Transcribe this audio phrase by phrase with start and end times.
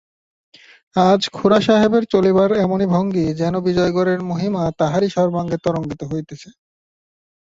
[0.95, 6.49] আজ খুড়াসাহেবের চলিবার এমনি ভঙ্গি, যেন বিজয়গড়ের মহিমা তাঁহারই সর্বাঙ্গে তরঙ্গিত হইতেছে।